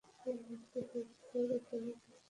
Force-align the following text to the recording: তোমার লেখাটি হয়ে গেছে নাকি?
তোমার 0.15 0.37
লেখাটি 0.49 0.99
হয়ে 1.23 1.45
গেছে 1.49 1.75
নাকি? 1.77 2.09